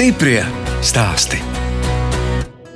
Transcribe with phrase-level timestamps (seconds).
[0.00, 0.38] Stiprie
[0.80, 1.36] stāsti.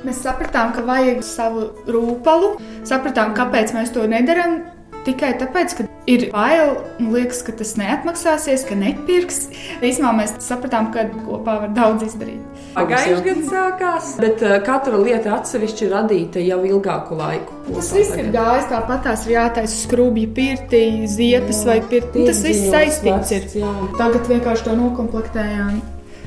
[0.05, 2.51] Mēs sapratām, ka vajag savu rūpalu,
[2.85, 4.59] sapratām, kāpēc mēs to nedarām.
[5.07, 9.47] Tikai tāpēc, ka ir bail un liekas, ka tas neatmaksāsies, ka nepirks.
[9.81, 12.61] Īsumā mēs sapratām, ka kopā var daudz izdarīt.
[12.77, 17.57] Pagājušajā gadā sākās, bet uh, katra lieta atsevišķi radīta jau ilgāku laiku.
[17.71, 22.29] Tas viss ir gājis tāpat, tās ir jātaisa skrubja, pirti, ziepes vai pirti.
[22.29, 23.51] Tas viss saistīts ir.
[23.65, 23.75] Jā.
[23.97, 25.81] Tagad vienkārši to nokomplektējām.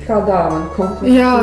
[0.09, 1.13] Kā dāvana komplekts.
[1.13, 1.33] Jā.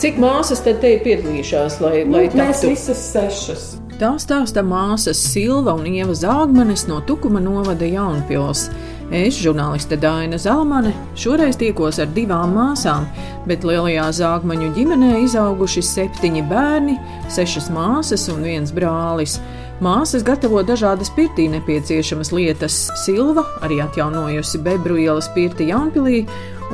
[0.00, 2.70] Cik māsas te te ir piedalījušās, lai, Nu, lai mēs taptu?
[2.72, 3.64] visas sešas.
[4.00, 8.66] Tā stāsta māsas Silva un Ieva Zāgmanes no Tukuma novada Jaunpils.
[9.12, 13.04] Es, žurnāliste Daina Zalmane, šoreiz tiekos ar divām māsām,
[13.46, 16.96] bet lielajā zāgmaņu ģimenē izauguši septiņi bērni,
[17.30, 19.38] sešas māsas un viens brālis.
[19.80, 22.90] Māsas gatavo dažādas pirtī nepieciešamas lietas.
[23.04, 26.24] Silva arī atjaunojusi Bebru ielas pirti Jaunpilī,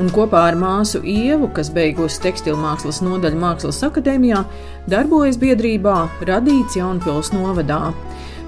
[0.00, 4.42] un kopā ar māsu Ievu, kas beigusi tekstilmākslas nodaļu Mākslas akadēmijā,
[4.90, 5.96] darbojas biedrībā
[6.28, 7.90] Radīts Jaunpils novadā.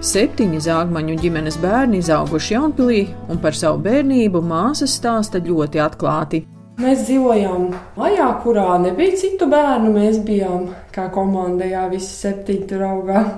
[0.04, 6.44] Septiņi zāgmaņu ģimenes bērni izauguši Jaunpilī, un par savu bērnību māsas stāsta ļoti atklāti.
[6.82, 9.92] Mēs dzīvojām mājā, kurā nebija citu bērnu.
[9.94, 13.28] Mēs bijām kā komanda, jā, visi septiņi tur augām.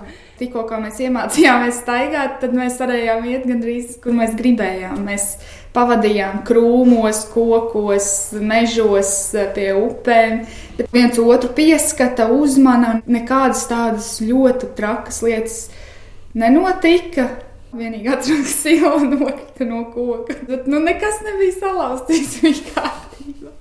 [0.41, 4.99] Tikko kā mēs iemācījāmies staigāt, tad mēs varējām iet gandrīz, kur mēs gribējām.
[5.05, 5.37] Mēs
[5.77, 8.11] pavadījām krūmos, kokos,
[8.41, 9.11] mežos,
[9.57, 10.45] pie upēm.
[10.79, 13.01] Bet viens otru pieskata, uzmana.
[13.07, 15.59] Nekādas tādas ļoti trakas lietas
[16.37, 17.31] nenotika.
[17.77, 20.39] Vienīgi atceros, ka sieva nokrita no koka.
[20.49, 22.41] Bet nu, nekas nebija salauzts.
[22.41, 23.53] Bija kārtībā.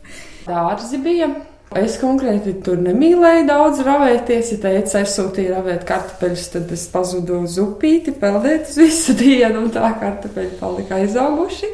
[0.45, 1.33] Dārzi bija.
[1.75, 4.54] Es konkrēti tur nemīlēju daudz ravēties.
[4.54, 9.73] Ja teica, aizsūtīja ravēt kartupeļus, tad es pazudu uz upīti, peldēt uz visu dienu, un
[9.75, 11.71] tā kartupeļi palika aizauguši.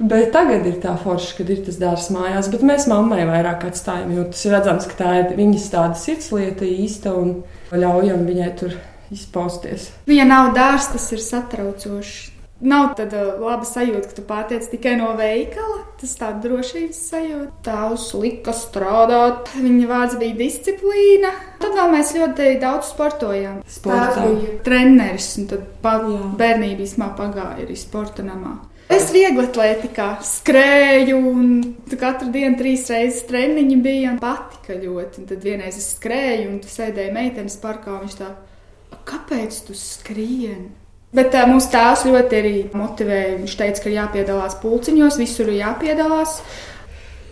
[0.00, 4.14] Bet tagad ir tā forša, kad ir tas dārsts mājās, bet mēs mammai vairāk atstājam,
[4.16, 8.78] jo tas ir redzams, ka tā ir viņas tāda sirdslieta īsta un ļaujam viņai tur
[9.12, 9.90] izpausties.
[10.08, 12.38] Ja nav dārsts, tas ir satraucoši.
[12.60, 15.78] Nav tāda laba sajūta, ka tu pārtiec tikai no veikala.
[16.00, 17.52] Tas tāds drošības sajūta.
[17.64, 19.48] Tēvs lika strādāt.
[19.56, 21.32] Viņa vārds bija disciplīna.
[21.60, 23.62] Tad vēl mēs ļoti daudz sportojām.
[23.64, 24.10] Sportā.
[24.18, 28.58] Tēvs bija treneris, un tad bērnībā pagāja arī sporta namā.
[28.90, 31.50] Es viegli atletikā skrēju, un
[31.94, 34.14] katru dienu trīs reizes treniņi bija.
[34.16, 35.22] un Patika ļoti.
[35.22, 38.00] Un tad vienreiz es skrēju, un tu sēdēji meitenes parkā.
[38.02, 38.32] Viņš tā,
[39.06, 40.72] kāpēc tu skrieni?
[41.14, 43.36] Bet uh, mūsu tēvs ļoti arī motivēja.
[43.38, 46.40] Viņš teica, ka ir jāpiedalās pulciņos, visur ir jāpiedalās.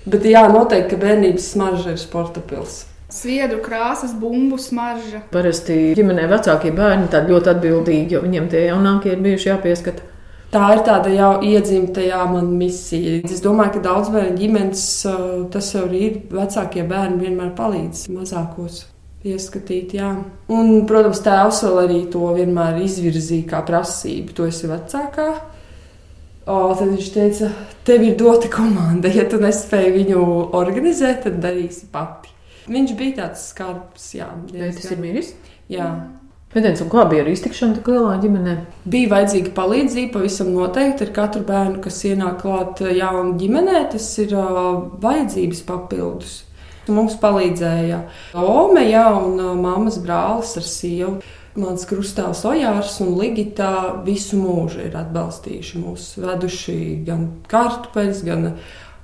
[0.07, 2.85] Bet jā, noteikti, ka bērnības smarža ir sporta pils.
[3.11, 5.25] Sviedru krāsas, bumbu smarža.
[5.33, 10.08] Parasti ģimenē vecākie bērni ir ļoti atbildīgi, jo viņiem tie jaunākie ir bijuši jāpieskata.
[10.49, 13.19] Tā ir tāda jau iedzimtajā man misija.
[13.29, 16.23] Es domāju, ka daudz bērnu ģimenes uh, tas jau ir.
[16.33, 18.87] Vecākie bērni vienmēr palīdz mazākos
[19.29, 19.93] ieskatīt.
[19.99, 20.15] Jā.
[20.49, 24.33] Un, protams, tēvs vēl arī to vienmēr izvirzīja kā prasību.
[24.39, 25.29] Tu esi vecākā.
[26.49, 27.51] O, tad viņš teica,
[27.85, 29.11] tev ir dota komanda.
[29.13, 30.23] Ja tu nespēji viņu
[30.57, 32.33] organizēt, tad darīsi pati.
[32.73, 34.31] Viņš bija tāds skarbs, jā.
[34.55, 35.35] Tas ir miris.
[35.69, 35.91] Jā.
[35.93, 38.55] Medens, un kā bija ar iztikšanu tik lielā ģimenē?
[38.89, 43.83] Bija vajadzīga palīdzība, pavisam noteikti ar katru bērnu, kas ienāk klāt uh, jaunu ģimenē.
[43.93, 46.39] Tas ir uh, vajadzības papildus.
[46.89, 47.99] Mums palīdzēja
[48.41, 51.19] Ome, jā, un uh, mammas brālis ar sievu.
[51.59, 58.53] Mans krustāvs Ojārs un Ligita visu mūžu ir atbalstījuši mūs, veduši gan kartupeļus, gan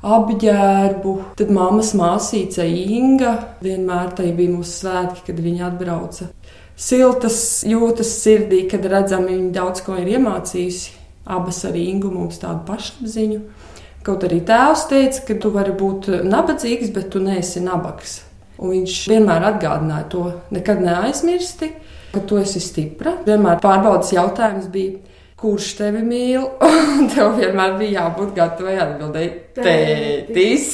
[0.00, 1.14] apģērbu.
[1.36, 6.30] Tad mammas māsīca Inga vienmēr tai bija mūsu svētki, kad viņa atbrauca.
[6.74, 11.00] Siltas jūtas sirdī, kad redzam, viņa daudz ko ir iemācījusi.
[11.24, 13.40] Abas arī Ingu mums tādu pašapziņu.
[14.04, 18.18] Kaut arī tēvs teica, ka tu vari būt nabadzīgs, bet tu neesi nabaks.
[18.60, 20.24] Un viņš vienmēr atgādināja to,
[20.54, 21.70] nekad neaizmirsti,
[22.12, 23.14] ka tu esi stipra.
[23.24, 24.98] Vienmēr pārbaudas jautājums bija,
[25.40, 26.44] kurš tevi mīl,
[26.98, 30.68] un tev vienmēr bija jābūt gatavai atbildēt, tētis.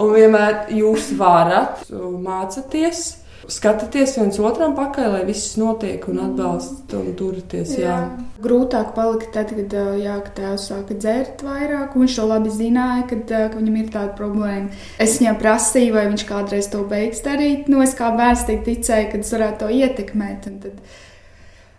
[0.00, 3.19] Un vienmēr jūs varat mācīties.
[3.48, 7.72] Skatāties viens otram pakaļ, lai viss notiek un atbalsta un turieties.
[7.78, 7.86] Jā.
[7.88, 8.26] Jā.
[8.44, 11.96] Grūtāk palika tad, kad ā, jā, ka tēvs sāka dzert vairāk.
[11.96, 14.68] Viņš to labi zināja, kad, ka viņam ir tāda problēma.
[15.00, 17.70] Es viņam prasīju, vai viņš kādreiz to beigs darīt.
[17.72, 20.50] Nu, es kā bērns tik ticēju, ka es varētu to ietekmēt.
[20.66, 20.84] Tad...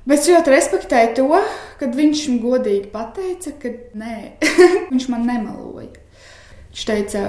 [0.09, 1.43] Bet es ļoti respektēju to,
[1.77, 4.17] kad viņš godīgi pateica, ka nē,
[4.91, 5.93] viņš man nemaloja.
[6.71, 7.25] Viņš teica,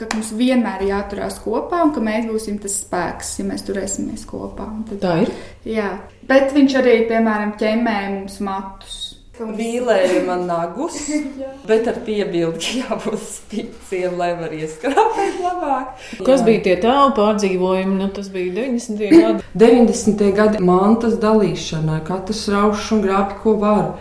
[0.00, 4.26] ka mums vienmēr ir jāturās kopā un ka mēs būsim tas spēks, ja mēs turēsimies
[4.28, 4.66] kopā.
[4.90, 5.32] Tad, Tā ir.
[5.68, 5.92] jā,
[6.28, 8.98] bet viņš arī, piemēram, ķemmēja mums matus.
[9.40, 10.98] Vīlēja man nagus,
[11.68, 15.94] bet ar piebildi, ka jābūt spīciem, lai var ieskrāpēt labāk.
[16.26, 16.44] Kas Jā.
[16.44, 17.96] bija tie tālu pārdzīvojumi?
[18.02, 19.00] Nu, tas bija 90.
[19.14, 19.46] gadi.
[19.64, 20.26] 90.
[20.36, 23.94] gadi mantas dalīšana, katrs raušs un grābi, ko var.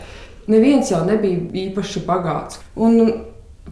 [0.51, 2.59] Neviens jau nebija īpaši bagāts.
[2.75, 2.99] Un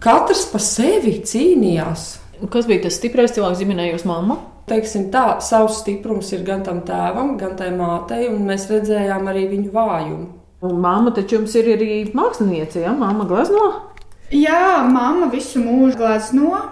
[0.04, 2.08] katrs pa sevi cīnījās.
[2.54, 4.38] Kas bija tas stiprais cilvēks ģimenē, jūs mamma?
[4.68, 9.48] Teiksim tā, savs stiprums ir gan tam tēvam, gan tai mātei, un mēs redzējām arī
[9.54, 10.26] viņu vājumu.
[10.68, 12.92] Un māma taču jums ir arī māksliniece, ja?
[12.98, 13.68] Māma glazno?
[14.34, 16.66] Jā, māma visu mūžu glazno.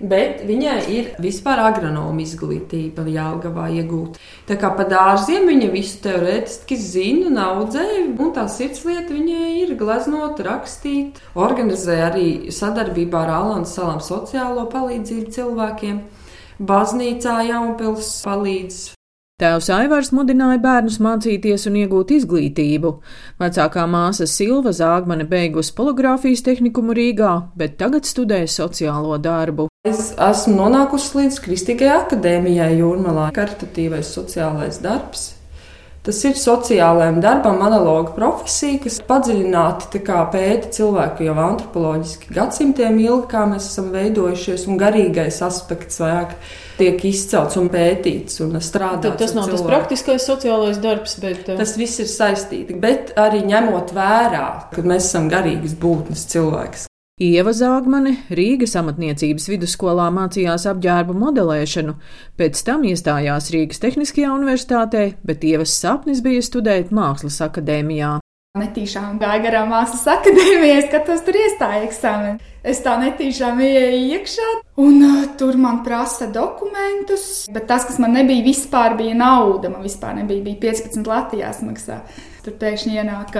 [0.00, 4.20] Bet viņai ir vispār agronoma izglītība, Jālgavā iegūta.
[4.48, 9.74] Tā kā pa dārziem viņa visu teorētiski zina un audzēja, un tā sirdslieta viņai ir
[9.80, 16.00] glaznot, rakstīt, organizē arī sadarbībā ar Alans salām sociālo palīdzību cilvēkiem.
[16.64, 18.80] Baznīcā Jaunpils palīdz
[19.40, 22.90] Tēvs Aivars mudināja bērnus mācīties un iegūt izglītību.
[23.40, 29.70] Vecākā māsa Silva Zāgmane beigusi poligrāfijas tehnikumu Rīgā, bet tagad studē sociālo darbu.
[29.88, 35.30] Es esmu nonākusi līdz Kristīgajai akadēmijai Jūrmalā, karitatīvais sociālais darbs.
[36.00, 43.44] Tas ir sociālajam darbam analoga profesija, kas padziļināti pēta cilvēku jau antropoloģiski gadsimtiem ilgi, kā
[43.50, 46.32] mēs esam veidojušies, un garīgais aspekts vairāk
[46.80, 49.10] tiek izcelts un pētīts un strādāts.
[49.10, 52.80] Tad tas nav tas praktiskais sociālais darbs, bet uh, tas viss ir saistīti.
[52.80, 56.89] Bet arī ņemot vērā, ka mēs esam garīgas būtnes cilvēks,
[57.20, 61.92] Ieva Zāgmane Rīgas amatniecības vidusskolā mācījās apģērbu modelēšanu,
[62.40, 68.14] pēc tam iestājās Rīgas Tehniskajā universitātē, bet Ievas sapnis bija studēt Mākslas akadēmijā.
[68.56, 72.40] Netīšām gāja garām mākslas akadēmijā, skatos, tur iestāja eksāmenu.
[72.64, 74.48] Es tā netīšām ienāku iekšā,
[74.80, 79.68] un uh, tur man prasa dokumentus, bet tas, kas man nebija vispār, bija nauda.
[79.68, 82.00] Man vispār nebija, bija 15 Latvijas maksā.
[82.40, 83.34] Tur pēkšņi ienāk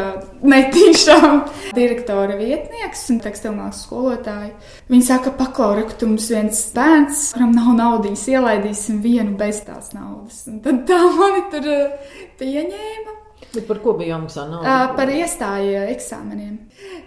[0.44, 1.38] netīšām
[1.76, 4.50] direktora vietnieks un tekstilmākslas skolotāja.
[4.93, 10.43] Viņi saka, paklauri, ka mums viens bērns, kuram nav naudas, ielaidīsim vienu bez tās naudas.
[10.50, 11.70] Un tad tā mani tur
[12.43, 13.17] pieņēma.
[13.50, 14.69] Bet par ko bija jāmaksā nauda?
[14.69, 16.58] Uh, par iestāju eksāmeniem.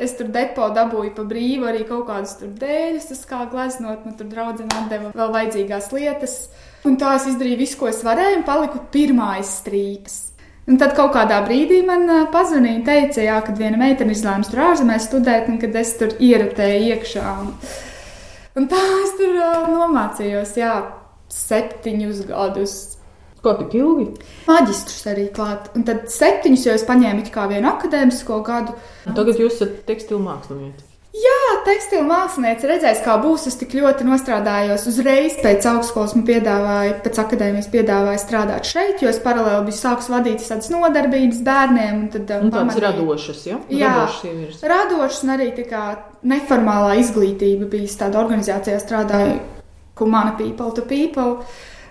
[0.01, 4.17] Es tur depo dabūju pa brīvu arī kaut kādus tur dēļus, tas kā gleznot, man
[4.19, 6.37] tur draudzene atdeva vēl vajadzīgās lietas.
[6.83, 10.32] Un tā es izdarīju visu, ko es varēju, un paliku pirmā strīpas.
[10.63, 14.61] Un tad kaut kādā brīdī man pazvanīja un teica, jā, kad viena meitene izlēma tur
[14.69, 17.33] ārzemēs studēt, un kad es tur ieratēju iekšā.
[17.43, 17.51] Un,
[18.61, 20.77] un tā es tur uh, nomācījos, jā,
[21.33, 22.77] septiņus gadus
[23.43, 24.05] Kā tik ilgi?
[24.47, 25.67] Maģistrus arī klāt.
[25.75, 28.77] Un tad septiņus jau es paņēmu kā vienu akadēmisko gadu.
[29.03, 30.92] Un tagad jūs esat tekstilu mākslinieci.
[31.13, 33.43] Jā, tekstilu mākslinieci redzēs, kā būs.
[33.51, 36.15] Es tik ļoti nostrādājos uzreiz pēc augstskolas.
[36.17, 41.43] Man piedāvāja, pēc akadēmijas piedāvāja strādāt šeit, jo es paralēli biju sākus vadīt tādas nodarbības
[41.45, 41.99] bērniem.
[41.99, 43.59] Un tad, un tādas radošas, ja?
[43.69, 45.83] Jā, radošas, radošas un arī tā kā
[46.33, 49.37] neformālā izglītība bija tāda organizācijā strādāju,
[50.01, 51.43] Humana People to People.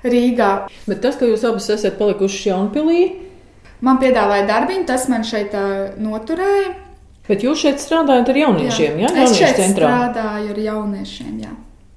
[0.03, 0.53] Rīgā.
[0.89, 3.03] Bet tas, ka jūs abas esat palikuši Jaunpilī,
[3.87, 6.82] man piedāvāja darbiņu, tas man šeit uh, noturēja.
[7.29, 9.11] Bet jūs šeit strādājat ar jauniešiem, jā?
[9.11, 9.25] Ja?
[9.25, 9.91] Es šeit centrā.
[9.91, 11.53] strādāju ar jauniešiem, jā.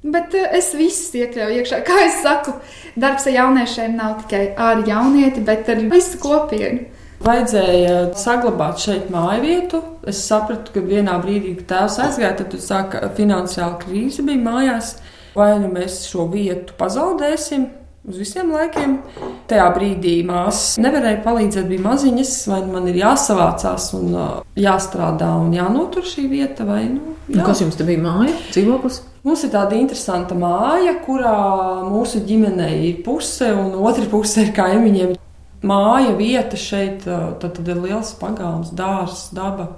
[0.05, 1.79] Bet uh, es visus iekļauju iekšā.
[1.87, 2.53] Kā es saku,
[2.93, 6.91] darbs ar jauniešiem nav tikai ar jaunieti, bet ar visu kopienu.
[7.25, 9.79] Vajadzēja saglabāt šeit māju vietu.
[10.05, 14.97] Es sapratu, ka vienā brīdī, kad tēvs aizgāja, tad sāka finansiāla krīze bija mājās.
[15.35, 17.65] Vai nu mēs šo vietu pazaudēsim,
[18.09, 18.97] uz visiem laikiem.
[19.49, 25.31] Tajā brīdī māsas nevarēja palīdzēt, bija maziņas, vai nu man ir jāsavācās un uh, jāstrādā
[25.41, 26.67] un jānotur šī vieta.
[26.67, 27.43] Vai, nu, jā.
[27.45, 29.01] Kas jums te bija māja, dzīvoklis?
[29.25, 31.35] Mums ir tāda interesanta māja, kurā
[31.89, 35.15] mūsu ģimenei ir puse, un otra puse ir kaimiņiem.
[35.65, 39.71] Māja vieta šeit uh, tad, tad ir liels pagalms, dārzs, daba.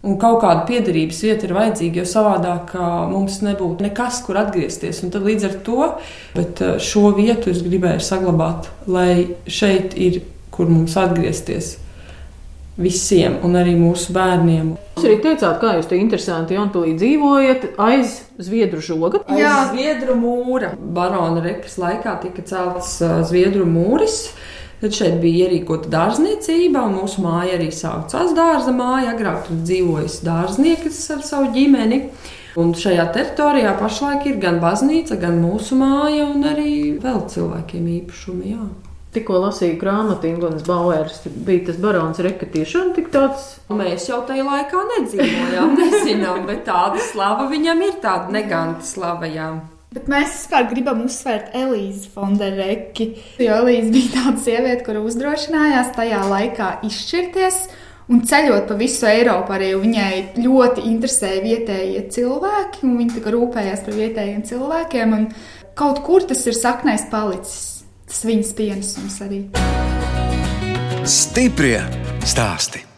[0.00, 2.72] Un kaut kāda piederības vieta ir vajadzīga, jo savādāk
[3.10, 5.02] mums nebūtu nekas, kur atgriezties.
[5.04, 10.22] Un tad līdz ar to šo vietu es gribēju saglabāt, lai šeit ir,
[10.54, 11.74] kur mums atgriezties.
[12.80, 14.70] Visiem, un arī mūsu bērniem.
[14.96, 19.20] Jūs arī teicāt, kā jūs te interesanti Jaunpilī dzīvojat aiz Zviedru žoga?
[19.28, 20.72] Aiz Jā, Zviedru mūra.
[20.80, 22.96] Barona rekas laikā tika celts
[23.28, 24.30] Zviedru mūris.
[24.30, 29.12] Uh, Tad šeit bija ierīkota dārzniecība, un mūsu māja arī saucās dārza māja.
[29.12, 32.04] Agrāk tur dzīvojas dārznieks ar savu ģimeni.
[32.58, 36.72] Un šajā teritorijā pašlaik ir gan baznīca, gan mūsu māja, un arī
[37.02, 38.54] vēl cilvēkiem īpašumi.
[38.54, 38.64] Jā.
[39.14, 43.56] Tikko lasīju grāmatu, Ingūnas Bauers bija tas barons Reka tiešām tik tāds.
[43.68, 49.28] Mēs jau tajā laikā nedzīvojām, nezinām, bet tāda slava viņam ir, tāda neganta slava.
[49.30, 49.50] Jā.
[49.90, 53.08] Bet mēs vispār gribam uzsvērt Elīzi Fondereki.
[53.42, 57.56] Jo Elīze bija tāda sieviete, kura uzdrošinājās tajā laikā izšķirties
[58.14, 59.56] un ceļot pa visu Eiropu.
[59.56, 65.16] Arī viņai ļoti interesēja vietējie cilvēki, un viņa rūpējās par vietējiem cilvēkiem.
[65.80, 67.82] Kaut kur tas ir saknēs palicis.
[68.06, 69.42] Tas viņas pienesums arī.
[71.06, 71.80] Stiprie
[72.26, 72.89] stāsti.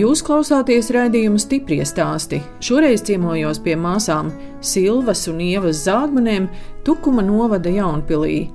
[0.00, 2.38] Jūs klausāties raidījuma stipri stāstī.
[2.64, 4.30] Šoreiz ciemojos pie māsām
[4.64, 6.46] Silvas un Ievas Zāģmanēm
[6.86, 8.46] Tukuma novada Jaunpilī.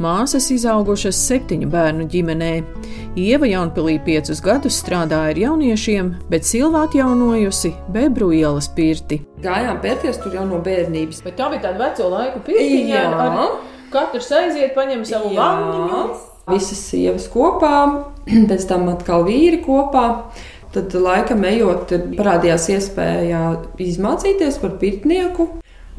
[0.00, 2.52] Māsas izaugušas septiņu bērnu ģimenē.
[3.20, 9.20] Ieva Jaunpilī piecus gadus strādāja ar jauniešiem, bet Silva atjaunojusi Bebru ielas pirti.
[9.44, 11.20] Gājām pērties tur jau no bērnības.
[11.26, 13.02] Bet tā bija tāda veco laiku pirtiņa.
[13.02, 13.50] Jā.
[13.92, 16.06] Katrs aiziet, paņem savu vanniņu.
[16.44, 17.76] Visas sievas kopā,
[18.50, 20.08] pēc tam atkal vīri kopā.
[20.74, 23.44] Tad, laikam, ejot, parādījās iespēja
[23.78, 25.46] izmācīties par pirtnieku.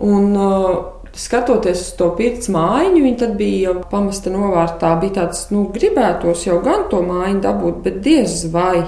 [0.03, 0.73] Un, uh,
[1.15, 4.91] skatoties uz to pirts mājiņu, viņa tad bija pamesta novārtā.
[4.99, 8.83] Bija tāds, nu, gribētos jau gan to mājiņu dabūt, bet diez vai.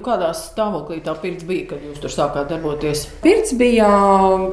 [0.00, 3.04] Kādā stāvoklī tā pirts bija, kad jūs tur sākāt darboties?
[3.22, 3.90] Pirts bija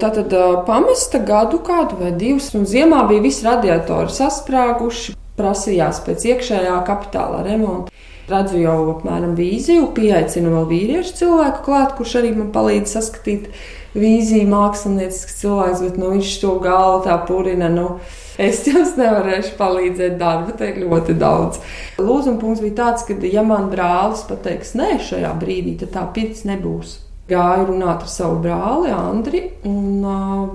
[0.01, 0.33] tātad
[0.67, 5.15] pamesta gadu kādu vai divus, un ziemā bija visi radiatori sasprāguši.
[5.37, 7.93] Prasījās pēc iekšējā kapitāla remonta
[8.31, 13.49] redzu jau apmēram vīziju, pieaicinu vēl vīriešu cilvēku klāt, kurš arī man palīdz saskatīt
[13.97, 17.71] vīziju, māksliniecisks cilvēks, bet nu, viņš to galvu tā purina.
[17.73, 17.89] Nu,
[18.37, 21.57] Es jums nevarēšu palīdzēt, darba te ir ļoti daudz.
[21.97, 26.45] Lūzuma punkts bija tāds, ka, ja man brālis pateiks nē šajā brīdī, tad tā pirts
[26.45, 26.99] nebūs.
[27.27, 30.53] Gāju runāt ar savu brāli, Andri, un uh,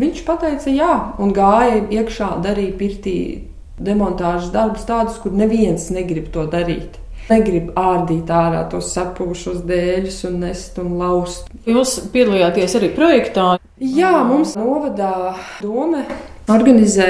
[0.00, 3.18] viņš teica jā, un gāja iekšā, darīja pirtī
[3.78, 7.00] demontāžas darbus tādus, kur neviens negrib to darīt.
[7.24, 11.48] Negrib ārdīt ārā tos sapūšos dēļus un nest un laust.
[11.64, 13.54] Jūs piedalījāties arī projektā?
[13.80, 16.04] Jā, mums novadā doma
[16.52, 17.08] organizē,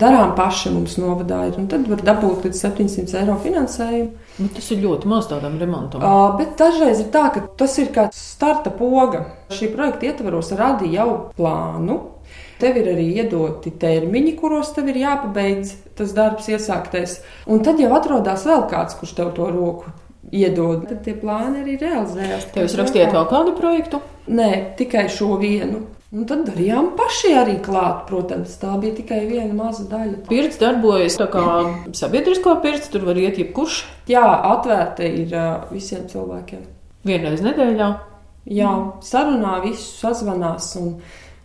[0.00, 4.28] darām paši mums novadā ir, un tad var dabūt līdz 700 eiro finansējumu.
[4.40, 6.00] Bet tas ir ļoti maz tādam remontam.
[6.00, 9.26] Uh, bet dažreiz ir tā, ka tas ir kā starta poga.
[9.52, 11.98] Šī projekta ietvaros radīja jau plānu,
[12.60, 17.18] Tev ir arī iedoti termiņi, kuros tev ir jāpabeidz tas darbs, iesāktais.
[17.50, 19.92] Un tad jau atrodas vēl kāds, kurš tev to roku
[20.32, 20.84] iedod.
[20.88, 22.50] Tad tie plāni arī realizējās.
[22.54, 24.02] Tev jūs rakstījāt vēl kādu projektu?
[24.30, 25.86] Nē, tikai šo vienu.
[26.10, 30.24] Un tad darījām paši arī klāt, protams, tā bija tikai viena maza daļa.
[30.26, 31.44] Pirts darbojas tā kā
[31.94, 33.84] sabiedriskā pirts, tur var iet jebkurš.
[34.10, 35.36] Jā, atvērta ir
[35.70, 36.64] visiem cilvēkiem.
[37.06, 37.90] Vienreiz nedēļā.
[38.50, 38.72] Jā,
[39.06, 40.72] sarunā visus sazvanās.
[40.80, 40.96] Un,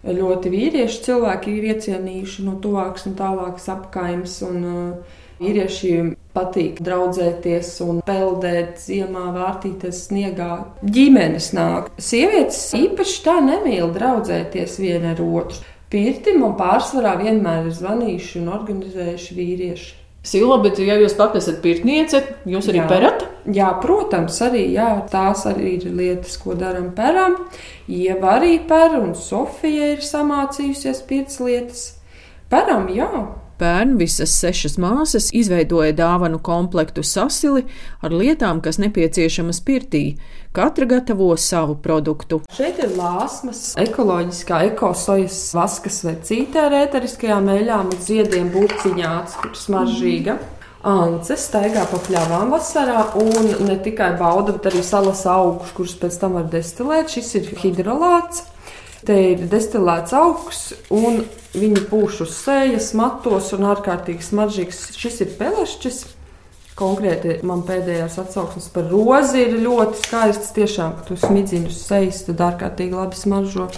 [0.06, 4.42] ļoti vīrieši cilvēki ir iecienījuši no tuvākas un tālākas apkaimes.
[4.46, 10.52] Un, uh, Vīriešiem patīk draudzēties un peldēt ziemā, vārtīties sniegā.
[10.96, 11.90] Ģimenes nāk.
[12.00, 15.60] Sievietes īpaši tā nemīl draudzēties viena ar otru.
[15.92, 19.92] Pirti man pārsvarā vienmēr ir zvanījuši un organizējuši vīrieši.
[20.26, 22.88] Silva, bet ja jūs pat esat pirtniece, jūs arī jā.
[22.90, 23.28] perat?
[23.54, 27.38] Jā, protams, arī jā, tās arī ir lietas, ko darām peram.
[27.86, 31.84] Ieva arī per, un Sofija ir samācījusies piecas lietas.
[32.50, 33.10] Peram, jā.
[33.56, 37.64] Pērn visas sešas māsas izveidoja dāvanu komplektu sasili
[38.04, 40.18] ar lietām, kas nepieciešamas pirtī.
[40.56, 42.42] Katra gatavo savu produktu.
[42.58, 50.40] Šeit ir lāsmas, ekoloģiskā ekosojas vaskas vecītē ar ēteriskajām eļām, ziediem, burciņāts, kur smaržīga.
[50.40, 50.55] Mm.
[50.86, 56.20] Ance staigā pa pļavām vasarā un ne tikai bauda, bet arī salas augus, kurus pēc
[56.22, 57.10] tam var destilēt.
[57.10, 58.44] Šis ir hidrolāts.
[59.06, 60.60] Te ir destilēts augs,
[60.94, 61.24] un
[61.58, 64.84] viņi pūš uz sejas, matos un ārkārtīgi smaržīgs.
[64.98, 66.04] Šis ir pelešķis.
[66.76, 70.54] Konkrēti man pēdējās atsauksmes par rozi ir ļoti skaistas.
[70.58, 73.70] Tiešām, kad tu smidzini uz sejas, tad ārkārtīgi labi smaržo.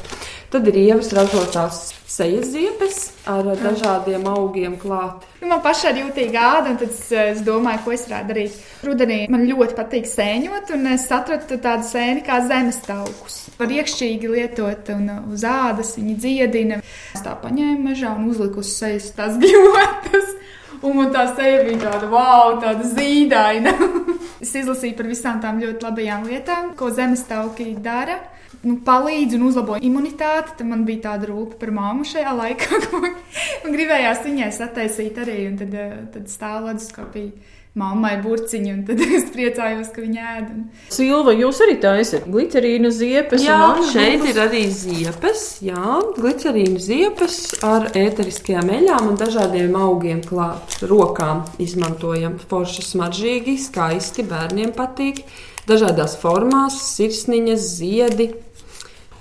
[0.48, 1.78] Tad ir ievas ražotās
[2.08, 5.26] sejas ziepes ar dažādiem augiem klāt.
[5.42, 8.62] Nu, man pašai ir jūtīga āda, un es, es domāju, ko es varētu darīt.
[8.88, 13.36] Rudenī man ļoti patīk sēņot, un es atradu tādu sēni kā zemes taukus.
[13.60, 16.80] Var iekšķīgi lietot, un uz ādas viņi dziedina.
[17.18, 20.32] Es tā paņēmu mežā un uzliku uz sejas tās gļotas.
[20.78, 23.76] Un man tā seja bija tāda, wow, tāda zīdaina.
[24.46, 28.22] es izlasīju par visām tām ļoti labajām lietām, ko zemes tauki dara.
[28.66, 30.56] Nu, palīdz un uzlabo imunitāti.
[30.60, 32.82] Tad man bija tāda rūpe par māmu šajā laikā.
[33.64, 35.44] un gribējās viņai sataisīt arī.
[35.52, 40.48] Un tad, eh, tad stāvoklis skapīja mammai burciņu, un tad es priecājos, ka viņa ēd.
[40.54, 40.64] Un...
[40.94, 43.44] Silva, jūs arī taisat glicerīnu ziepes.
[43.46, 43.60] Jā,
[43.92, 50.80] šeit ir arī ziepes, jā, glicerīnu ziepes ar ēteriskajām eļām un dažādiem augiem klāt.
[50.88, 55.24] Rokām izmantojam forši smaržīgi, skaisti, bērniem patīk.
[55.68, 58.30] Dažādās formās, sirsniņas, ziedi.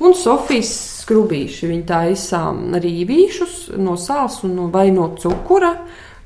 [0.02, 0.72] Un Sofijas
[1.02, 1.70] skrubīši.
[1.70, 5.74] Viņi taisa rīvīšus no sāls un no, vai no cukura.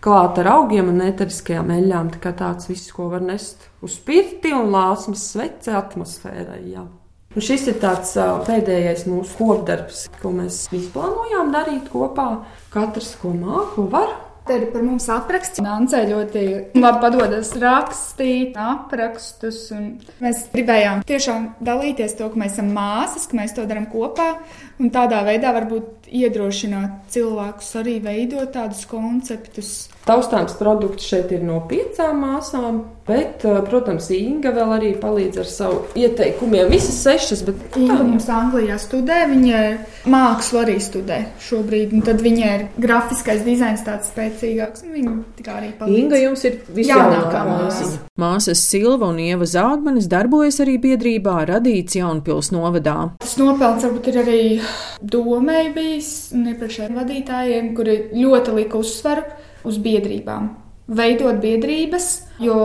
[0.00, 2.14] Klāt ar augiem un eteriskajām eļļām.
[2.14, 6.62] Tā kā tāds viss, ko var nest uz pirti un lāsmas svece atmosfērai.
[6.72, 6.86] Jā.
[7.30, 8.16] Un šis ir tāds
[8.48, 12.30] pēdējais mūsu kopdarbs, ko mēs izplānojām darīt kopā.
[12.72, 14.16] Katrs, ko māca, ko var.
[14.50, 15.60] Te ir par mums apraksts.
[15.62, 16.40] Nācē ļoti
[16.74, 19.68] labi padodas rakstīt aprakstus.
[20.18, 24.32] Mēs gribējām tiešām dalīties to, ka mēs esam māsas, ka mēs to darām kopā.
[24.80, 29.72] Un tādā veidā varbūt iedrošināt cilvēkus arī veidot tādus konceptus.
[30.08, 35.44] Taustāms produkts šeit ir no piecām māsām, bet, eh, protams, Inga vēl arī palīdz ar
[35.44, 36.70] savu ieteikumiem.
[36.72, 39.60] Visas sešas, bet Inga mums Anglijā studē, viņa
[40.06, 45.54] mākslu arī studē šobrīd, un tad viņai ir grafiskais dizains tāds spēcīgāks, un viņa tikai
[45.60, 45.98] arī palīdz.
[45.98, 47.98] Inga jums ir visjaunākā māsa.
[48.18, 53.12] Māsas Silva un Ieva Zāgmanis darbojas arī biedrībā Radīts Jaunpils novadā.
[53.20, 54.40] Tas nopelns varbūt ir arī
[55.00, 59.24] domēji bijis un iepriekšējiem vadītājiem, kuri ļoti lika uzsvaru
[59.68, 60.50] uz biedrībām.
[60.90, 62.08] Veidot biedrības,
[62.42, 62.56] jo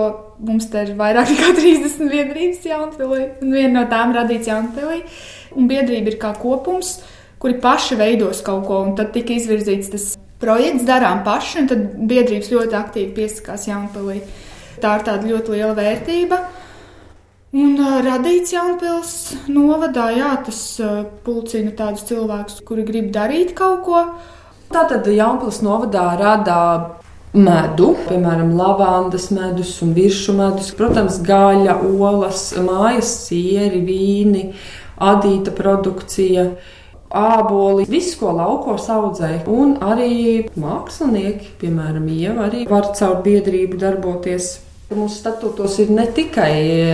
[0.41, 5.03] mums te ir vairāk nekā 30 biedrības Jaunpilī, un viena no tām radīts Jaunpilī.
[5.55, 6.97] Un biedrība ir kā kopums,
[7.39, 10.09] kuri paši veidos kaut ko, un tad tika izvirzīts tas
[10.41, 14.19] projekts, darām paši, un tad biedrības ļoti aktīvi piesakās Jaunpilī.
[14.83, 16.41] Tā ir tāda ļoti liela vērtība.
[17.55, 19.11] Un radīts Jaunpils
[19.47, 20.57] novadā, jā, tas
[21.23, 24.01] pulcina tādus cilvēkus, kuri grib darīt kaut ko.
[24.73, 26.57] Tātad Jaunpils novadā rada
[27.31, 34.49] medu, piemēram, lavandas medus un virsmu medus, protams, gaļa, olas, mājas sieri, vīni,
[34.99, 36.49] adīta produkcija.
[37.15, 44.57] Āboli, visu, ko laukos audzēja, un arī mākslinieki, piemēram, Ieva, arī var caur biedrību darboties
[44.85, 46.89] Mūsu statūtos ir ne tikai e,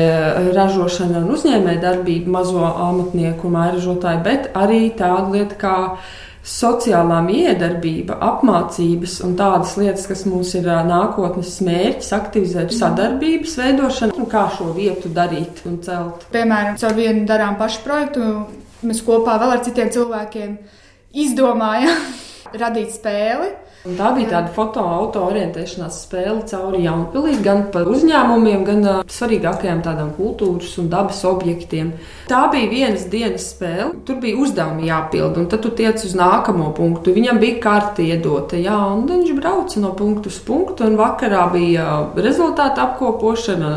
[0.56, 5.74] ražošana un uzņēmējdarbība, mazo amatnieku un mairažotāju, bet arī tāda lieta kā
[6.48, 14.16] sociālā miedarbība, apmācības un tādas lietas, kas mums ir e, nākotnes mērķis, aktivizēt sadarbības veidošanu
[14.24, 16.24] un kā šo vietu darīt un celt.
[16.32, 18.30] Piemēram, caur vienu darām pašu projektu,
[18.88, 20.56] mēs kopā vēl ar citiem cilvēkiem
[21.28, 22.08] izdomājām
[22.64, 23.52] radīt spēli
[23.82, 30.12] Un tā bija tāda fotoauto-orientēšanās spēle cauri Jaunpilī, gan par uzņēmumiem, gan uh, svarīgākajām tādām
[30.14, 31.90] kultūras un dabas objektiem.
[32.30, 36.70] Tā bija vienas dienas spēle, tur bija uzdevumi jāpild, un tad tu tiec uz nākamo
[36.78, 37.16] punktu.
[37.18, 41.90] Viņam bija karte iedota, jā, un viņš brauca no punktu uz punktu, un vakarā bija
[42.22, 43.76] rezultātu apkopošana.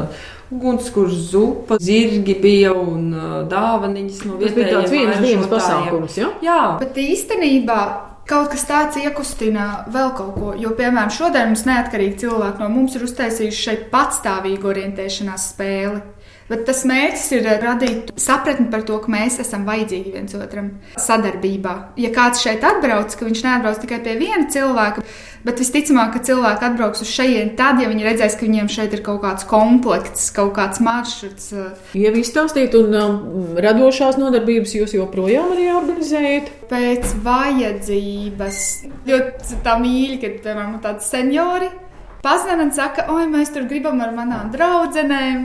[0.55, 3.09] Ugunskurs, zupa, zirgi bija un
[3.49, 4.45] dāvaniņas no vietējiem.
[4.45, 6.29] Tas bija tāds vienas dienas pasākums, ja?
[6.45, 7.79] Jā, bet īstenībā
[8.25, 12.95] Kaut kas tāds iekustina vēl kaut ko, jo, piemēram, šodien mums neatkarīgi cilvēki no mums
[12.97, 16.01] ir uztaisījuši šeit patstāvīgu orientēšanās spēli.
[16.49, 21.75] Bet tas mērķis ir radīt sapratni par to, ka mēs esam vajadzīgi viens otram sadarbībā.
[22.01, 25.05] Ja kāds šeit atbrauc, ka viņš neatbrauc tikai pie viena cilvēka,
[25.45, 29.05] bet visticamāk, ka cilvēki atbrauks uz šejienu tad, ja viņi redzēs, ka viņiem šeit ir
[29.07, 31.53] kaut kāds komplekts, kaut kāds maršruts.
[31.99, 36.53] Ja jūs stāstīt, un um, radošās nodarbības jūs joprojām arī organizējat?
[36.73, 38.61] Pēc vajadzības.
[39.09, 41.73] Ļoti tā mīļi, kad, piemēram, tādi seniori
[42.25, 45.45] un saka, oi, mēs tur gribam ar manām draudzenēm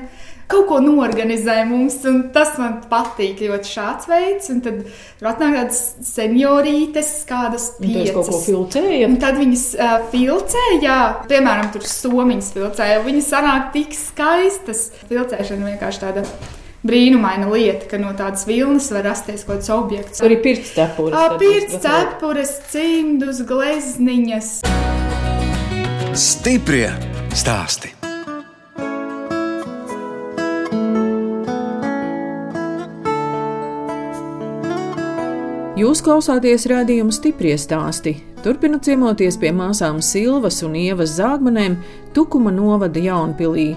[0.49, 4.49] kaut ko norganizē mums, un tas man patīk ļoti šāds veids.
[4.53, 4.79] Un tad
[5.19, 8.31] tur atnāk tādas seniorītes, kādas piecas.
[8.47, 9.09] Filcēja.
[9.09, 14.89] Un tad viņas uh, filcē, jā, piemēram, tur somiņas filcē, viņas sanāk tik skaistas.
[15.11, 16.25] Filcēšana vienkārši tāda.
[16.79, 20.23] Brīnumaina lieta, ka no tādas vilnas var rasties kaut kāds objekts.
[20.23, 21.35] Arī pirts cepures.
[21.41, 24.55] Pirts cepures, cimdus, glezniņas.
[26.15, 26.87] Stiprie
[27.35, 27.98] stāsti.
[35.79, 38.17] Jūs klausāties rādījuma stipri stāstī.
[38.43, 41.77] Turpinot ciemoties pie māsām Silvas un Ievas zāgmanēm
[42.15, 43.69] Tukuma novada Jaunpilī.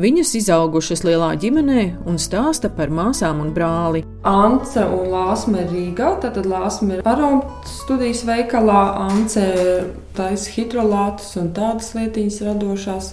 [0.00, 4.00] Viņas izaugušas lielā ģimenē un stāsta par māsām un brāli.
[4.28, 9.44] Ance un Lāsma ir Rīgā, tātad Lāsma ir aromas studijas veikalā, Ance
[10.16, 13.12] taisa hidrolātus un tādas lietiņas radošās.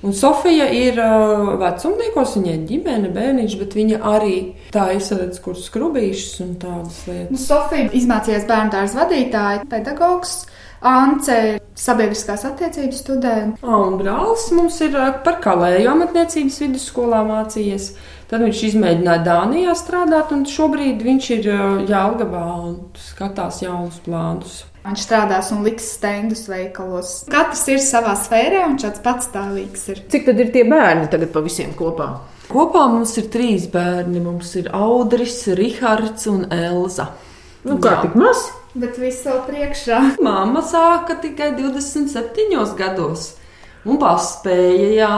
[0.00, 4.36] Un Sofija ir uh, vecumniekos, viņa ir ģimene, bērniņš, bet viņa arī
[4.72, 7.34] tā izsaka kur skrubīšus un tādas lietas.
[7.34, 10.38] Nu, Sofija izmācījās bērnu dārza vadītāja, pedagogs.
[10.80, 13.60] Ance ir sabiedriskās attiecības students.
[13.60, 17.90] Un brālis mums ir par kalēju amatniecības vidusskolā mācījies.
[18.30, 21.52] Tad viņš izmēģināja Dānijā strādāt, un šobrīd viņš ir
[21.90, 24.62] Jālgavā un skatās jaunus plānus.
[24.80, 27.12] Viņš strādās un liks stendus veikalos.
[27.30, 29.88] Katrs ir savā sfērā un šāds patstāvīgs.
[29.92, 30.04] Ir.
[30.12, 32.08] Cik tad ir tie bērni tagad pa visiem kopā?
[32.50, 34.22] Kopā mums ir trīs bērni.
[34.24, 37.10] Mums ir Audris, Rihards un Elza.
[37.66, 38.00] Nu, kā Jā.
[38.06, 38.46] tik maz?
[38.72, 40.00] Bet viss vēl priekšā.
[40.26, 43.34] Māma sāka tikai 27 gados.
[43.88, 45.14] Un paspēja jā,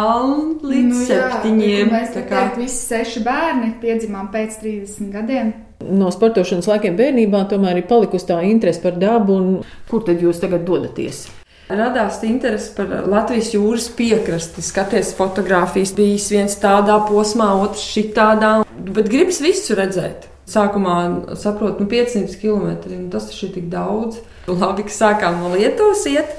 [0.62, 1.88] līdz nu, septiņiem.
[1.90, 5.50] Mēs Tā kā teikt, visi seši bērni piedzimām pēc 30 gadiem.
[5.90, 9.36] No sportošanas laikiem bērnībā tomēr ir palikusi tā interese par dabu.
[9.36, 11.26] un Kur tad jūs tagad dodaties?
[11.72, 14.62] radās interese par Latvijas jūras piekrasti.
[14.64, 18.52] Skaties, fotografijas bijis viens tādā posmā, otrs šitādā.
[18.76, 20.28] Bet gribas visu redzēt.
[20.52, 20.96] Sākumā
[21.38, 22.74] saprotu, nu 500 km.
[22.90, 24.20] Nu, tas ir tik daudz.
[24.50, 26.34] Labi, ka sākām no Lietuvas iet.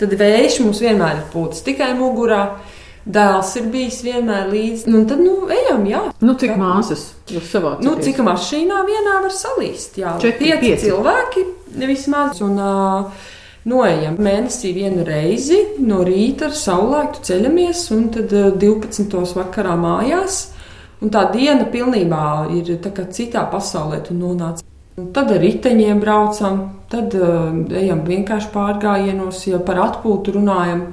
[0.00, 2.58] Tad vējš mums vienmēr ir pūtis tikai mugurā.
[3.04, 4.88] Dēls ir bijis vienmēr līdzi.
[4.88, 6.00] Nu, tad, nu, ejam, jā.
[6.24, 7.84] Nu, cik māsas jūs savācat?
[7.84, 9.98] Nu, cik mašīnā vienā var salīst?
[10.00, 10.86] Jā, Četri, pieci pieci.
[10.88, 11.44] cilvēki
[11.84, 12.40] vismaz.
[12.44, 13.30] Un, uh,
[13.64, 19.08] Noejam mēnesī vienu reizi, no rīta ar saulēktu ceļamies, un tad uh, 12.
[19.38, 20.50] vakarā mājās.
[21.00, 22.24] Un tā diena pilnībā
[22.56, 22.76] ir
[23.12, 24.60] citā pasaulē tu nonāc.
[25.00, 26.60] Un Tad ar riteņiem braucam,
[26.92, 30.86] tad uh, ejam vienkārši pārgājienos, ja par atpūtu runājam.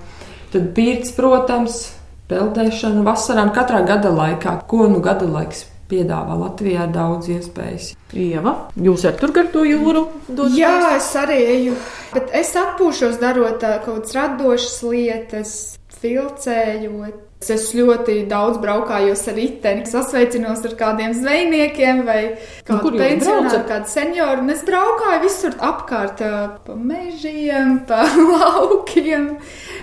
[0.52, 1.84] Tad pirts, protams,
[2.32, 4.62] peldēšana vasarā un katrā gada laikā.
[4.72, 7.92] Ko nu gada laiks piedāvā Latvijā daudz iespējas.
[8.16, 10.60] Ieva, jūs ar tur gar to jūru dodaties?
[10.60, 11.76] Jā, es arī eju.
[12.16, 15.58] Bet es atpūšos darot kaut kādas radošas lietas,
[16.02, 17.28] filcējot.
[17.42, 23.62] Es ļoti daudz braukājos ar riteni, sasveicinos ar kādiem zvejniekiem vai Nu, kādu jūs pensionāru,
[23.66, 24.44] kādu senioru.
[24.44, 26.22] Un es braukāju visur apkārt,
[26.68, 29.32] pa mežiem, pa laukiem.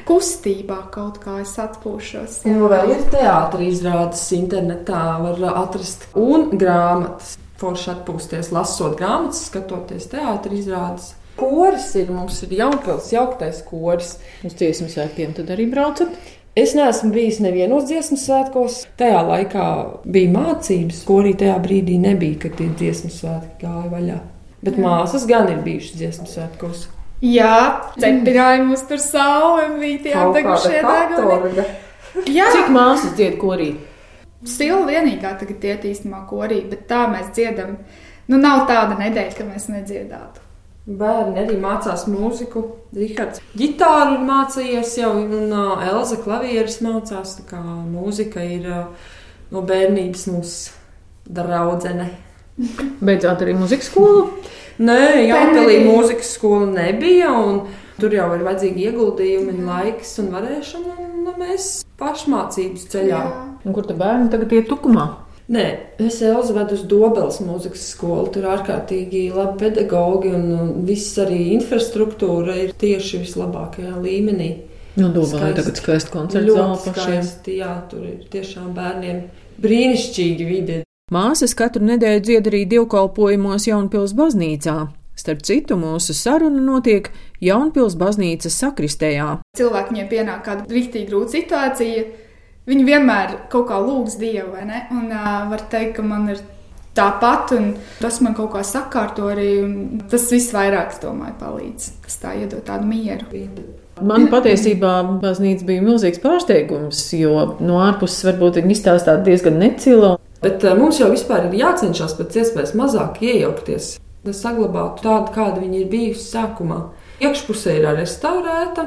[0.08, 2.40] Kustībā kaut kā es atpūšos.
[2.46, 2.54] jā.
[2.54, 7.36] Nu, vēl ir teātris izrādes internetā, var atrast un grāmatas.
[7.58, 11.12] Forši atpūsties, lasot grāmatas, skatoties teātris izrādes.
[11.38, 14.16] Koris ir mums ir jaunpils, jauktais koris.
[14.46, 16.14] Uz dziesmu svētkiem tad arī braucat?
[16.58, 18.80] Es neesmu bijis nevienos dziesmu svētkos.
[18.98, 19.66] Tajā laikā
[20.10, 24.20] bija mācības, ko arī tajā brīdī nebija, kad tie dziesmu svētki gāja vaļā.
[24.66, 26.88] Bet māsas gan ir bijušas dziesmu svētkos.
[27.24, 31.64] Jā, cepināja mums tur saule un bija tie apdegušie deguni.
[32.30, 33.72] Jā, Cik māsas dzied korī?
[34.46, 37.74] Sila vienīgā tagad iet īstenībā korī, bet tā mēs dziedam.
[38.30, 40.44] Nu, nav tāda nedēļa, ka mēs nedziedātu.
[40.88, 42.62] Bērni arī mācās mūziku.
[42.96, 47.34] Rihards ģitāru ir mācījies jau, un uh, Elza klavieres mācās.
[47.40, 49.10] Tā kā mūzika ir uh,
[49.52, 50.72] no bērnības mūsu
[51.28, 52.08] draudzene.
[53.04, 54.30] Beidzāt arī muzikas skolu?
[54.78, 55.84] Nē, bija.
[55.88, 57.32] mūzikas skola nebija.
[57.34, 57.62] un
[57.98, 60.92] Tur jau ir vajadzīgi ieguldījumi, un laiks un varēšana.
[61.02, 63.22] Un nu, mēs pašmācības ceļā.
[63.66, 65.08] Un kur tad bērni tagad iet tukumā?
[65.50, 65.64] Nē,
[66.04, 68.28] es Elzu vedu uz Dobelas mūzikas skolu.
[68.36, 74.50] Tur ārkārtīgi labi pedagogi un viss arī infrastruktūra ir tieši vislabākajā līmenī.
[74.98, 75.54] Nu, Skaisti.
[75.58, 77.22] tagad skaisti koncerts zāle pašiem.
[77.22, 79.24] skaisti, jā, tur ir tiešām bērniem
[79.62, 80.82] brīnišķīgi vidi.
[81.08, 84.76] Māsas katru nedēļu dzied arī dievkalpojumos Jaunpils baznīcā.
[85.16, 87.08] Starp citu, mūsu saruna notiek
[87.40, 89.30] Jaunpils baznīcas sakristējā.
[89.56, 92.04] Cilvēki viņiem pienāk kāda rīktīgi grūta situācija.
[92.68, 94.84] Viņi vienmēr kaut kā lūgs Dievu, vai ne?
[94.92, 96.44] Un uh, var teikt, ka man ir
[96.98, 99.48] tāpat, un tas man kaut kā sakārto arī.
[99.64, 101.90] un Tas viss vairāk, domāju, palīdz.
[102.04, 103.48] Tas tā iedod tādu mieru.
[104.04, 104.92] Man patiesībā
[105.24, 110.18] baznīca bija milzīgs pārsteigums, jo no ārpuses varbūt viņi izstāstīja diezgan necilo.
[110.42, 115.60] Bet uh, mums jau vispār ir jācenšas pēc iespējas mazāk iejaukties, lai saglabātu tādu, kāda
[115.64, 116.80] viņa ir bijusi sākumā.
[117.18, 118.86] Iekšpusē ir restaurēta,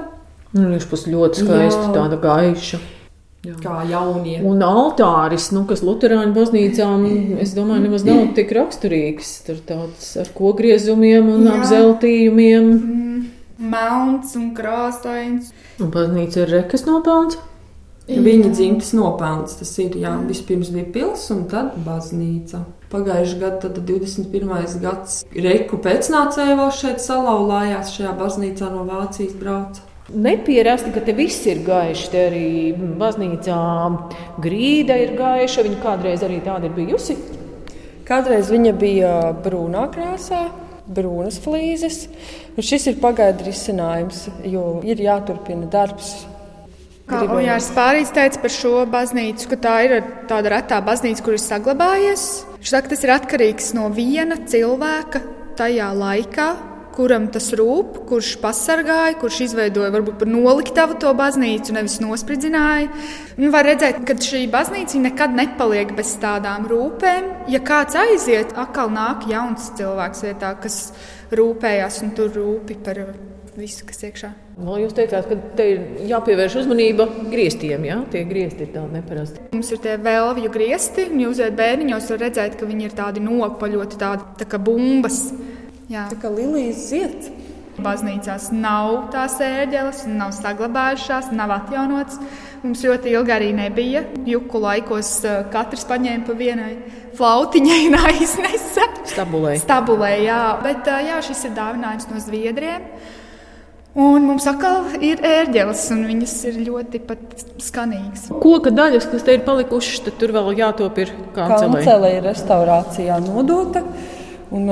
[0.51, 1.91] Nu, būs ļoti skaisti, Jā.
[1.95, 2.79] tāda gaiša.
[3.63, 4.41] kā jaunie.
[4.45, 7.05] Un altāris, nu, kas Lutāņu baznīcām,
[7.41, 9.31] es domāju, nemaz nav tik raksturīgs.
[9.47, 11.55] Tur tāds ar kogriezumiem un Jā.
[11.55, 12.67] apzeltījumiem.
[12.67, 13.23] Mm,
[13.71, 15.53] melns un krāsains.
[15.79, 17.39] Un baznīca ir rekas nopelns.
[18.11, 19.95] Viņa dzimtas nopelns tas ir.
[20.01, 22.63] Jā, vispirms bija pilsēta un tad baznīca.
[22.91, 24.81] Pagājušajā gadā, tad 21.
[24.83, 29.87] gads, Reku pēcnācēji vēl šeit salauzās šajā baznīcā no Vācijas brauca.
[30.11, 32.09] Nepierasti, ka te viss ir gaišs.
[32.11, 32.47] Te arī
[32.99, 33.59] baznīcā
[34.43, 35.63] grīda ir gaiša.
[35.69, 37.15] Viņa kādreiz arī tāda ir bijusi.
[38.07, 39.13] Kādreiz viņa bija
[39.45, 40.49] brūnā krāsā,
[40.91, 42.03] brūnas flīzes.
[42.57, 46.25] Un šis ir pagaidu risinājums, jo ir jāturpina darbs.
[47.11, 47.25] Kā.
[47.27, 49.97] Ojārs Pārīs teica par šo baznīcu, ka tā ir
[50.29, 52.27] tāda retā baznīca, kur ir saglabājies.
[52.55, 55.19] Viņš saka, tas ir atkarīgs no viena cilvēka
[55.59, 56.45] tajā laikā,
[56.95, 62.87] kuram tas rūp, kurš pasargāja, kurš izveidoja varbūt par noliktavu to baznīcu, nevis nospridzināja.
[63.35, 67.27] Un var redzēt, ka šī baznīca nekad nepaliek bez tādām rūpēm.
[67.51, 70.79] Ja kāds aiziet, atkal nāk jauns cilvēks vietā, kas
[71.35, 73.03] rūpējas un tur rūpi par
[73.61, 74.31] visu, kas iekšā.
[74.61, 77.85] Vēl jūs teicāt, ka te ir jāpievērš uzmanība grieztiem.
[77.87, 79.45] Jā, tie griezti ir tādi neparasti.
[79.55, 83.23] Mums ir tie vēlvju griezti, un jūs redzat, bērniņos var redzēt, ka viņi ir tādi
[83.25, 85.23] nopaļoti, tādi tā kā bumbas.
[85.91, 86.07] Jā.
[86.11, 87.31] Tā kā Lilijas ziet.
[87.81, 92.19] Baznīcās nav tās ērģeles, nav saglabājušās, nav atjaunotas.
[92.61, 94.03] Mums ļoti ilgi arī nebija.
[94.27, 96.73] Juku laikos eh, katrs paņēma pa vienai
[97.17, 98.85] flautiņai un aiznesa.
[99.09, 99.55] Stabulē.
[99.63, 100.41] Stabulē, jā.
[100.65, 102.85] Bet eh, jā, šis ir dāvinājums no Zviedriem.
[103.91, 107.01] Un mums atkal ir ērģeles, un viņas ir ļoti
[107.59, 108.29] skanīgas.
[108.39, 111.81] Koka daļas, kas te ir palikušas, tad tur vēl jātop ir kancelē.
[111.81, 113.83] Kancelē ir restaurācijā nodota.
[114.51, 114.67] Un,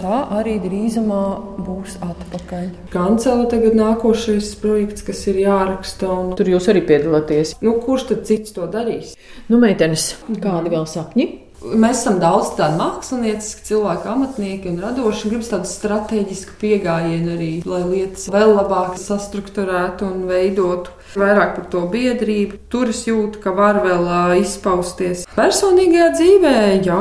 [0.00, 1.20] tā arī drīzumā
[1.64, 2.66] būs atpakaļ.
[2.92, 6.08] Kancela tagad nākošais projekts, kas ir jāraksta.
[6.12, 6.34] Un...
[6.36, 7.54] Tur jūs arī piedalāties.
[7.64, 9.14] Nu, kurš tad cits to darīs?
[9.48, 11.28] Nu, meitenes, kādi vēl sapņi?
[11.62, 15.28] Mēs esam daudz tādu mākslinieci, cilvēku amatnieki un radoši.
[15.30, 21.84] Gribam tādu strateģisku pieejamību arī, lai lietas vēl labāk sastruktūrētu un veidotu vairāk par to
[21.92, 22.58] biedrību.
[22.72, 25.26] Tur es jūtu, ka var vēl uh, izpausties.
[25.36, 27.00] Personīgajā dzīvē, jā,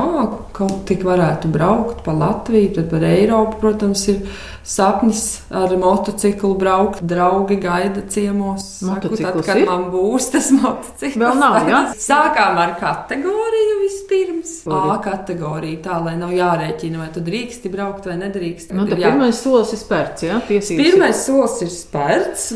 [0.56, 4.24] kaut tik varētu braukt pa Latviju, tad par Eiropu, protams, ir
[4.68, 7.02] sapnis ar motociklu braukt.
[7.08, 8.68] Draugi gaida ciemos.
[8.82, 9.68] Saku, tad, kad ir?
[9.70, 11.18] man būs tas motocikls.
[11.22, 11.82] Vēl nav, jā?
[12.10, 14.58] Sākām ar kategoriju vispirms.
[14.72, 18.76] A kategorija, tā lai nav jārēķina, vai tu drīksti braukt vai nedrīksti.
[18.78, 20.86] Nu, pirmais solis ir spērts, jā, tiesības.
[20.86, 22.54] Pirmais solis ir spērts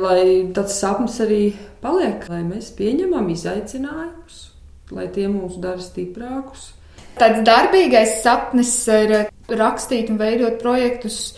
[0.00, 1.42] lai tāds sapnis arī
[1.82, 4.40] paliek, lai mēs pieņemam izaicinājumus,
[4.94, 6.72] lai tie mūs dara stiprākus.
[7.16, 9.14] Tāds darbīgais sapnis ir
[9.48, 11.36] rakstīt un veidot projektus,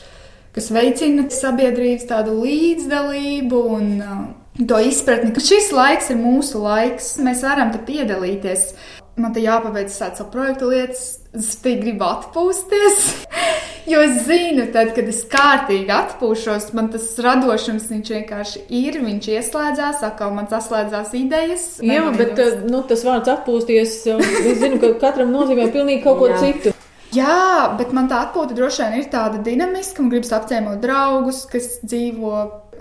[0.57, 4.23] kas veicina sabiedrības tādu līdzdalību un uh,
[4.67, 8.73] to izpratni, ka šis laiks ir mūsu laiks, mēs varam te piedalīties.
[9.19, 11.05] Man te jāpabeidz tādas projektu lietas,
[11.35, 13.03] es te gribu atpūsties.
[13.89, 18.99] Jo es zinu, tad, kad es kārtīgi atpūšos, man tas radošums vienkārši ir.
[19.01, 21.65] Viņš ieslēdzās, atkal man saslēdzās idejas.
[21.81, 26.29] Jā, bet eh, nu, tas vārds atpūsties, es zinu, ka katram nozīmē pilnīgi kaut ko
[26.35, 26.43] Jā.
[26.43, 26.75] citu.
[27.17, 30.05] Jā, bet man tā atpūta droši vien ir tāda dinamiska.
[30.05, 32.35] Man gribas apciemot draugus, kas dzīvo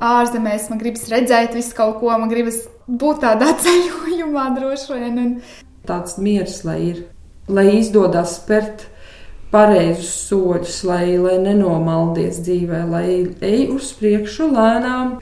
[0.04, 0.68] ārzemēs.
[0.74, 5.24] Man gribas redzēt visu kaut ko, man gribas būt tādā ceļojumā droši vien.
[5.24, 5.32] Un...
[5.88, 7.04] Tāds miers, lai ir,
[7.48, 8.88] lai izdodas spērt
[9.54, 13.08] pareizus soļus, lai, lai nenomaldies dzīvē, lai
[13.46, 15.18] ej uz priekšu lēnām.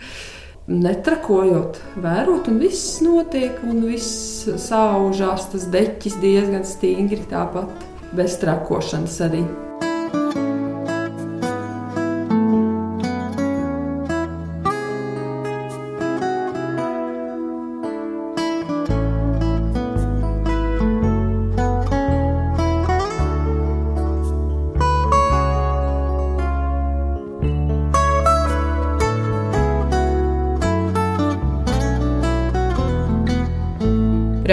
[0.65, 7.85] Netrakojot, vērot, un viss notiek, un viss saužās, tas deķis diezgan stingri tāpat,
[8.17, 9.43] bez trakošanas arī.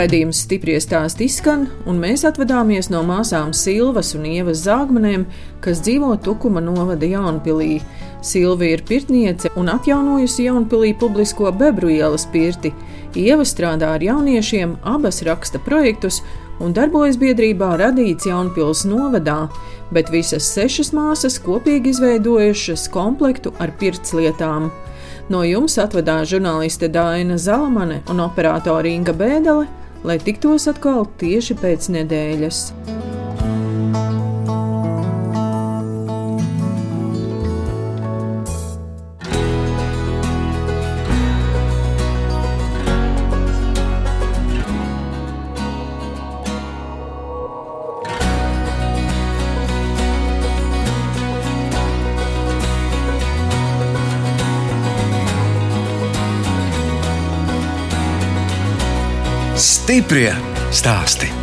[0.02, 5.28] Radījums stipri stāst izskan, un mēs atvadāmies no māsām Silvas un Ievas Zāgmanēm,
[5.62, 7.76] kas dzīvo Tukuma novada Jaunpilī.
[8.26, 12.72] Silva ir pirtniece un atjaunojusi Jaunpilī publisko Bebru ielas pirti.
[13.14, 16.18] Ieva strādā ar jauniešiem, abas raksta projektus
[16.58, 19.44] un darbojas biedrībā radīts Jaunpils novadā,
[19.94, 24.72] bet visas sešas māsas kopīgi izveidojušas komplektu ar pirtslietām.
[25.30, 29.68] No jums atvedās žurnāliste Dāna Zalamane un operātore Inga Bēdele
[30.04, 32.66] lai tiktos atkal tieši pēc nedēļas.
[59.92, 60.32] Stiprie
[60.72, 61.41] stāsti.